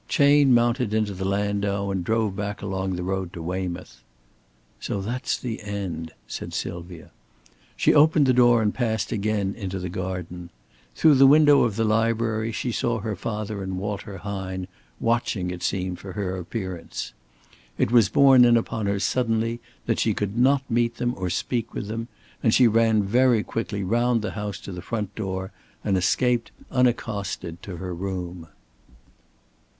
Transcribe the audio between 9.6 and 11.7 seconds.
the garden. Through the window